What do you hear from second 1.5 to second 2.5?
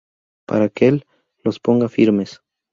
ponga firmes